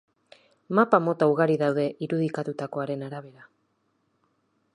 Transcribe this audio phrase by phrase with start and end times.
[0.79, 3.49] Mapa mota ugari daude irudikatutakoaren arabera.